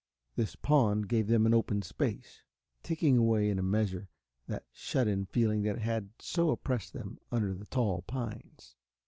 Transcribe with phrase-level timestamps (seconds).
[0.35, 2.41] This pond gave them an open space,
[2.81, 4.09] taking away in a measure
[4.47, 8.77] that shut in feeling that had so oppressed them under the tall pines.